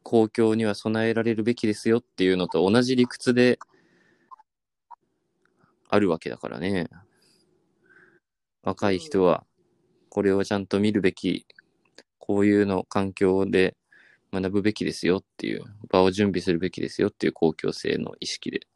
[0.03, 3.60] 公共には備えられるべきですよっていうのと同じ理屈で
[5.89, 6.88] あるわけだからね。
[8.63, 9.45] 若い人は
[10.10, 11.45] これをちゃんと見るべき、
[12.19, 13.77] こういうの環境で
[14.34, 18.67] 学ぶべきですよっていう、場を準備するべきですよっていう公共性の意識で。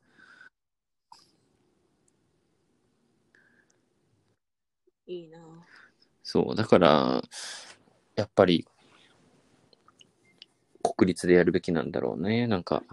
[5.07, 5.40] いいな。
[6.31, 7.21] そう、だから、
[8.15, 8.65] やっぱり、
[10.81, 12.47] 国立でやるべきなんだろうね。
[12.47, 12.83] なんか、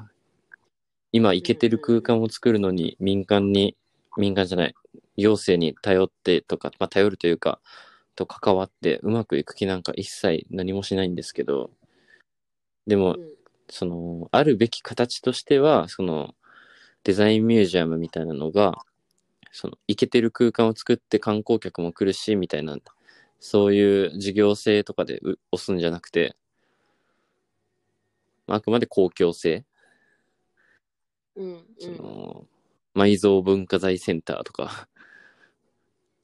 [1.13, 3.77] 今、行けてる空間を作るのに、民間に、
[4.17, 4.75] 民間じゃない、
[5.17, 7.61] 行政に頼ってとか、まあ、頼るというか、
[8.17, 11.71] と関わって、うまくいく気なんか一切何もしないんですけど、
[12.89, 13.29] でも、うん。
[13.71, 16.35] その、あるべき形としては、その、
[17.05, 18.79] デザインミュージアムみたいなのが、
[19.53, 22.77] その、行けてる空間を作って観光客も来るし、みたいな、
[23.41, 26.37] そういう事業性とかでう押すんじゃなくて、
[28.47, 29.65] まああくまで公共性、
[31.37, 31.65] うん。
[31.79, 32.47] その、
[32.95, 34.89] 埋蔵文化財センターとか、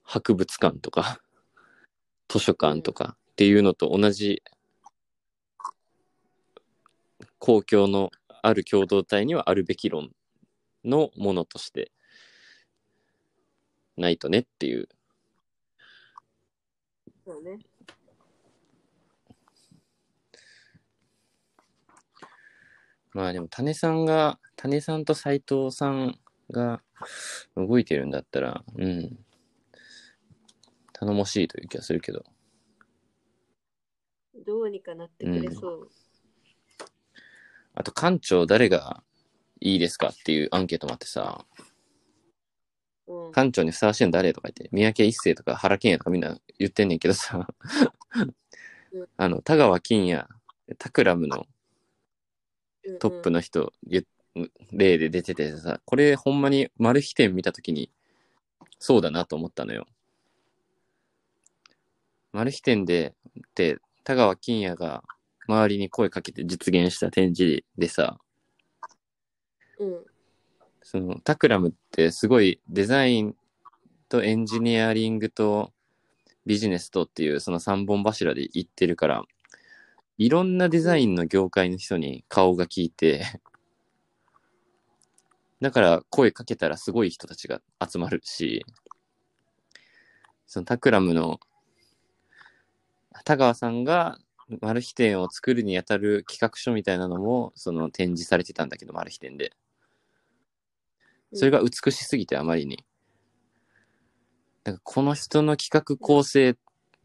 [0.02, 1.20] 博物館とか、
[2.28, 4.42] 図書館とかっていうのと同じ
[7.38, 8.10] 公共の
[8.42, 10.10] ある共同体にはあるべき論
[10.84, 11.92] のものとして
[13.96, 14.88] ないとねっていう。
[17.24, 17.58] そうね。
[23.12, 26.18] まあでも種さんが、種さんと斎藤さん
[26.50, 26.82] が
[27.56, 29.18] 動いてるんだったら、うん。
[30.92, 32.24] 頼もしいという気がするけど。
[34.46, 35.90] どうにかなってくれそう。
[37.74, 39.02] あと館長誰が
[39.60, 41.46] いいですかっていうアンケートもあってさ、
[43.06, 43.32] うん。
[43.32, 47.46] 館長にふさわしいの誰とか言って、三宅一生とか原健也とかみんな言ってんねんけどさ
[48.92, 50.26] うん、あの、田川金也、
[50.78, 51.46] タクラムの
[52.86, 54.04] うんトップの人、言
[54.72, 57.90] 例で出ててさ、これほんまにマル秘店見たときに、
[58.78, 59.86] そうだなと思ったのよ。
[62.32, 63.14] マル秘店で、
[63.54, 65.02] で、田川金也が
[65.46, 68.18] 周りに声かけて実現した展示でさ、
[69.78, 70.04] うん。
[70.84, 73.34] そのタクラムってすごいデザイン
[74.10, 75.72] とエンジニアリングと
[76.46, 79.24] ビジネスとっていうその3本柱で行ってるから、
[80.18, 83.24] いろんなデザインの業界の人に顔が利いて、
[85.62, 88.66] だから声かけたらすごい人たちが集まるし、
[90.46, 91.40] そのタクラムの
[93.24, 94.18] 田川さんが
[94.60, 99.52] マル秘店を作るにあたる企画書みたいなのもその展示されてたんだけど、マル秘店で。
[101.34, 102.84] それが美しすぎてあまりに。
[104.64, 106.56] なんかこの人の企画構成、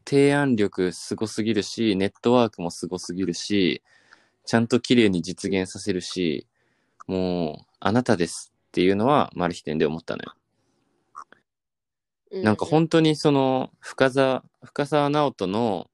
[0.06, 3.82] 提案力すごすぎるし、ネットワークもすごすぎるし、
[4.46, 6.46] ちゃんと綺麗に実現させるし、
[7.06, 10.34] もう、あなたですっていうのは、マル秘店で思ったのよ。
[12.30, 15.90] うなんか本当にその、深沢、深沢直人の、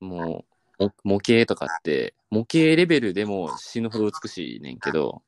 [0.00, 0.44] も
[0.78, 5.22] う、模模型とかって、模型レベルでも死ぬほど美しいねんけど、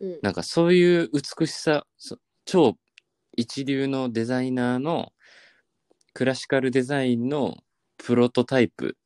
[0.00, 2.76] うんなんかそういう美しさ、そ超
[3.36, 5.12] 一流のデザイナーの
[6.12, 7.56] クラシカルデザインの
[7.96, 8.96] プロトタイプ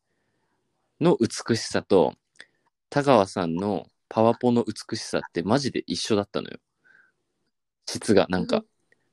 [1.00, 2.14] の美しさと、
[2.90, 6.58] 田川さんのパワポの美しさってマジで一緒だったのよ。
[7.86, 8.64] 質が、なんか、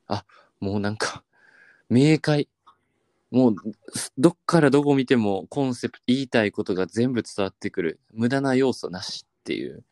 [0.08, 0.26] あ、
[0.60, 1.24] もうなんか、
[1.90, 2.50] 明快。
[3.32, 3.56] もう、
[4.18, 8.00] どっからどこ見てもコンセプト、言いたいことが全部伝わってくる。
[8.14, 9.84] 無駄な要素なしっていう。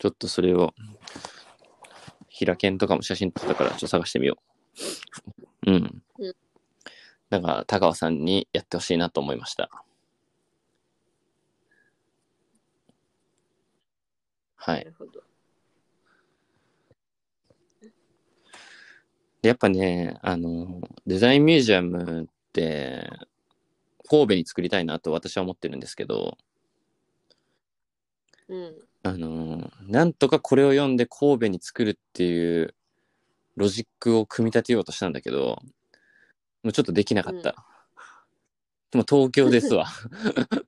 [0.00, 0.72] ちょっとそれを、
[2.30, 4.38] 平健とかも写真撮ったからちょっと探してみよ
[5.66, 5.70] う。
[5.70, 6.34] うんうん。
[7.28, 9.68] だから、田川さんにやってほしいなと思いました。
[14.56, 14.86] はない
[19.42, 23.06] やっぱね、あの、デザインミュージアムって、
[24.08, 26.38] 神戸に作りたいなと私は思ってるんですけど、
[28.48, 28.89] うん。
[29.02, 32.74] あの、なんとかこれを読んで神戸に作るっていう
[33.56, 35.62] ロジックを組み立てようとしたんだけど、
[36.62, 37.54] もうちょっとできなかった。
[38.90, 39.86] でも東京ですわ。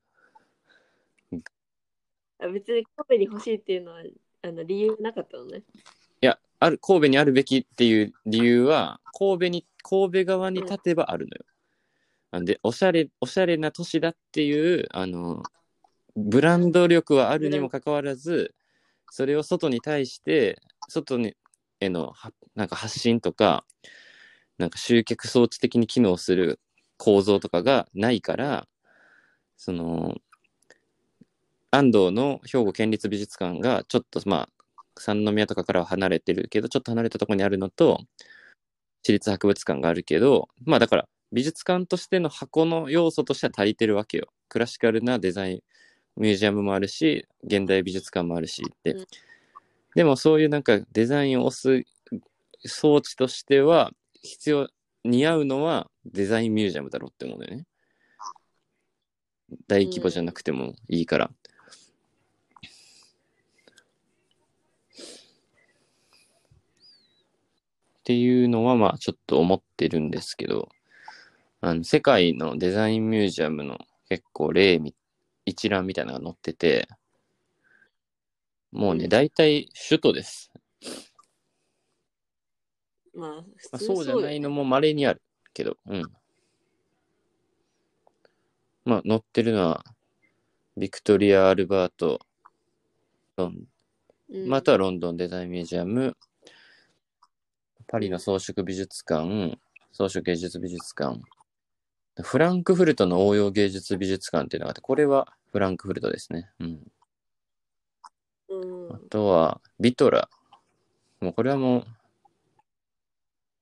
[2.39, 4.03] あ別に神戸に欲しいっていうのは
[4.43, 5.62] あの理由なかったのね。
[6.20, 11.45] いや、ある、神戸にあるべきっていう理由は、神戸に、神戸側に立てばあるのよ。
[12.30, 15.43] なんで、おしゃれ、おしゃれな都市だっていう、あの、
[16.17, 18.55] ブランド力はあるにもかかわらず、
[19.11, 21.35] それを外に対して、外に
[21.81, 23.65] へのはなんか発信とか、
[24.59, 26.61] なんか集客装置的に機能する
[26.99, 28.69] 構造とかがないから、
[29.57, 30.15] その、
[31.71, 34.49] 安藤の兵庫県立美術館がちょっとまあ、
[34.99, 38.01] 三宮とかからは離れてるけど、ちょっと離れたところにあるのと、
[39.03, 44.29] 市立博物館があるけど、まあだから美術館としての箱の要素としては足りてるわけよ。
[44.49, 45.61] クラシカルなデザイン
[46.17, 48.93] ミュージアムもあるし、現代美術館もあるしって。
[48.93, 49.07] うん
[49.95, 51.85] でもそういうなんかデザインを押す
[52.65, 53.93] 装置としては
[54.23, 54.69] 必要、
[55.05, 57.67] 似合うのはデザインミュージアムだろうって思うのよね。
[59.69, 61.27] 大規模じゃなくてもいいから。
[61.27, 61.31] っ
[68.05, 70.71] ていうのはまあちょっと思ってるんですけど、
[71.61, 74.95] あの世界のデザインミュージアムの結構例み
[75.45, 76.88] 一覧みたいなのが載ってて、
[78.70, 79.11] もうね、うん。
[79.11, 80.51] 大体首都です。
[83.14, 85.22] まあ、まあ、普通そうじゃないのよも稀にある
[85.53, 86.03] けど、うん。
[88.84, 89.84] まあ、載ってるのは、
[90.76, 92.20] ビクトリア・アルバート、
[93.36, 93.66] ロン。
[94.30, 94.49] うん。
[94.49, 96.16] またはロンドンデザインミュージアム、
[97.86, 99.59] パリの装飾美術館、
[99.93, 101.20] 装飾芸術美術館、
[102.21, 106.51] フランクフルトの応用芸術美術館っていうのがあって、これはフランクフルトですね。
[106.61, 106.67] うん。
[108.49, 110.29] うんあとは、ビトラ。
[111.21, 111.87] もうこれはもう、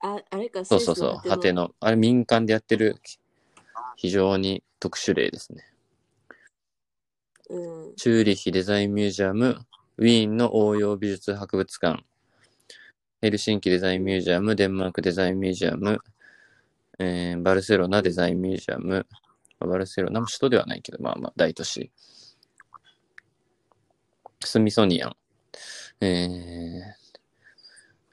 [0.01, 2.97] ああれか、そうそうそう、果ての、あれ民間でやってる
[3.97, 5.65] 非常に特殊例ですね。
[7.51, 7.95] うん。
[7.97, 9.61] チューリッヒデザインミュージアム、
[9.99, 12.05] ウィーンの応用美術博物館、
[13.21, 15.99] ヘルシンキデザインミュージアム、デンマークデザインミュージアム、
[17.01, 19.07] えーバルセロナデザインミュージアム、
[19.59, 21.91] バルセロナも首都ではないけど、まあまあ大都市。
[24.43, 25.17] スミソニアン、
[26.03, 27.01] えー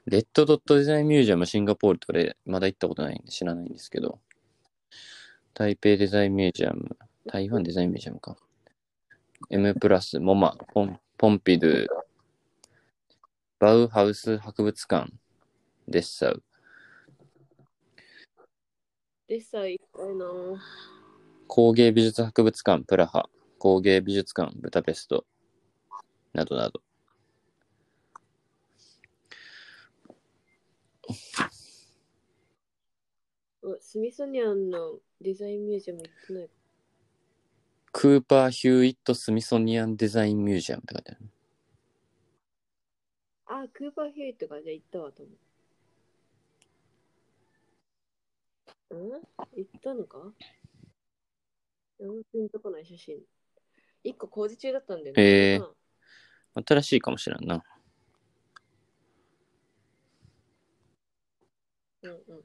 [0.06, 4.20] レッドドットデザインミュージアムシンガポールとれまだ行ったことないんで知らないんですけど、
[5.52, 8.38] 台北デザインミュージアム、台湾デザインミュージアムか。
[9.50, 11.86] M プラス、モマ、ポンポンピドゥ、
[13.58, 15.12] バウハウス博物館、
[15.88, 16.42] デッサウ、
[19.28, 20.24] でさ、行きたいな
[21.46, 25.26] 工芸美術博物館、プラハ、工芸美術館、ブダペスト、
[26.32, 26.80] などなど。
[33.64, 36.48] あスミソニアンのデザインミュージアム行ってない。
[37.92, 41.20] クーパー・ヒューイット・スミソニアン・デザイン・ミュージアムって書いてある。
[43.44, 45.34] あ、クーパーヒューイットか、じゃあ行ったわと思う。
[45.34, 45.47] ん
[48.90, 50.32] 行ったのか？
[52.00, 53.16] 全然とこない写真。
[54.04, 55.22] 一個工事中だったんだよね。
[55.22, 55.74] へーうん
[56.66, 57.62] 新しいかもしれんな。
[62.02, 62.44] うんうんうん。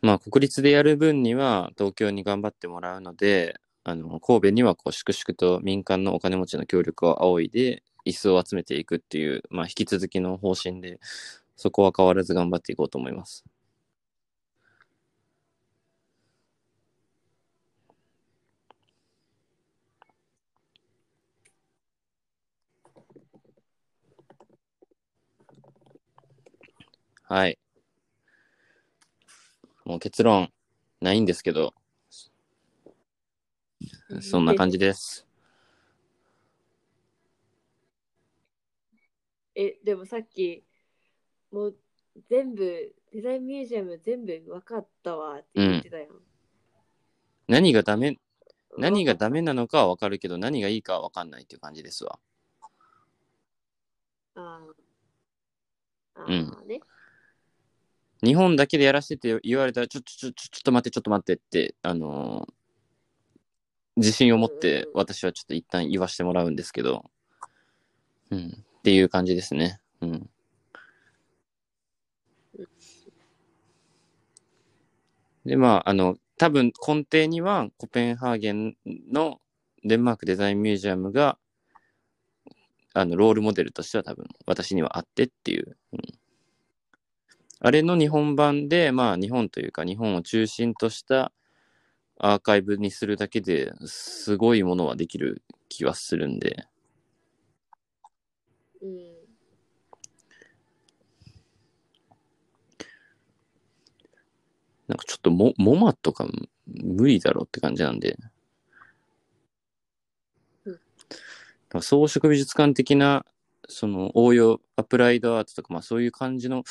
[0.00, 11.00] まあ、国立でやる分には東京に頑張ってもらうので、あの、神戸にはこう、粛々と民間のお金持ちの協力を仰いで、椅子を集めていくっていう、まあ、引き続きの方針で、
[11.56, 13.44] そこは変わらず頑張っていこうと思います。
[27.32, 27.58] はい。
[29.86, 30.52] もう結論
[31.00, 31.72] ないんですけど、
[34.20, 35.26] そんな感じです。
[39.54, 40.62] え、でもさっき、
[41.50, 41.76] もう
[42.28, 46.08] 全部、デザインミュージアム全部分かったわって言ってたやん。
[47.48, 48.18] 何がダメ、
[48.76, 52.18] 何がダメなのかはわかるけど、何がいいかはわかんないっていう感じですわ。
[54.34, 54.82] ああ。
[56.14, 56.80] あうんあね。
[58.24, 62.52] 日本だけでやらせてって言われたら、ちょ、ちょ、ちょ、ちょっと待って、ちょっと待ってって、あのー
[63.96, 67.04] 自信を持って私はちょっと一旦言わしてもらうんですけど、
[68.30, 69.80] うん、っていう感じですね。
[70.00, 70.30] うん。
[75.44, 78.76] で、まあ、あの、多分根底にはコペンハーゲン
[79.10, 79.40] の
[79.84, 81.38] デンマークデザインミュージアムが、
[82.94, 86.00] あの、ロールモデルとしては多分私にはあってっていう、うん
[87.64, 91.32] あれの日本版で、まあ日本というか日本を中心とした
[92.18, 96.66] アーカイブにするだけですごいものはできる気はするんで、
[98.82, 99.12] うん。
[104.88, 106.26] なんかちょっとモモマとか
[106.66, 108.18] 無理だろうって感じなんで、
[111.80, 113.24] 装飾美術館的な、
[113.68, 116.64] その応用、アプライドアートとか、まあそういう感じの、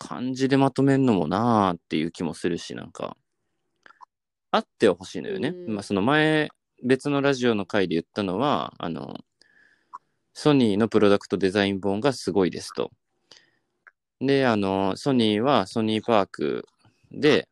[0.00, 3.18] 感じでまとめんのもなーっていう気もするし、なんか、
[4.50, 5.50] あっては欲しいのよね。
[5.50, 6.48] うんまあその前、
[6.82, 9.18] 別のラジオの回で言ったのは、あの、
[10.32, 12.90] ソニーのプロダクトデザイン本がすごいですと。
[14.20, 16.66] で、あの、ソニーはソニーパーク
[17.12, 17.46] で、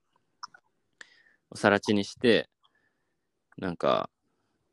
[1.50, 2.48] おさら地にして、
[3.58, 4.08] なんか、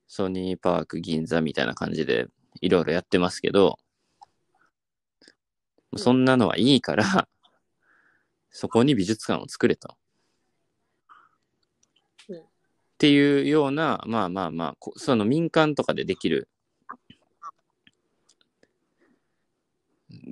[0.08, 2.28] ソニーパーク銀座みたいな感じで
[2.62, 3.86] いろいろやってますけど、うん
[5.98, 7.28] そんなのはいいから、
[8.58, 9.98] そこに美術館を作れと。
[12.30, 12.42] うんっ
[12.98, 16.48] ていうような、まあまあまあ、こその民間とかでできる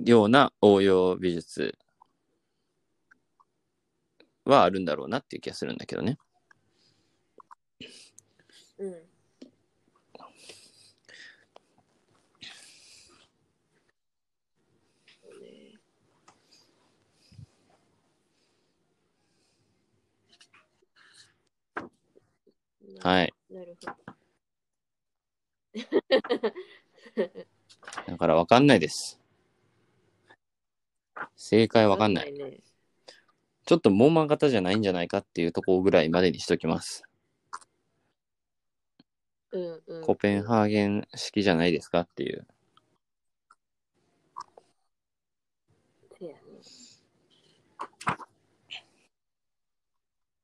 [0.06, 1.76] ような応用美術
[4.46, 6.16] はあるんだろうなっていう気がするんだけどね。
[8.78, 8.94] うん。
[15.22, 15.74] そうね
[23.00, 23.32] はい。
[23.50, 24.14] なるほど。
[28.06, 29.20] だからわかんないです。
[31.36, 32.32] 正解わかんない。
[32.32, 32.60] ね。
[33.66, 37.02] ちょっとモンマン型じゃないんじゃないかっていうところぐらいまでにしときます。
[39.52, 40.02] うんうん。
[40.02, 42.46] コペンハーゲン式じゃないですかっていう。
[46.18, 46.38] せやね。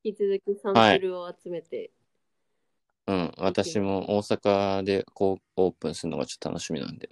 [0.03, 1.91] 引き続きサンプルを集めて、
[3.11, 3.33] うん。
[3.39, 7.09] 私も大阪でこうオープンするのがちょっと楽しみなんで。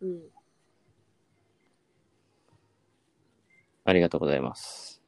[0.00, 0.20] うん。
[3.84, 5.02] ありがとうございます。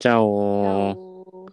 [0.00, 1.46] チャオ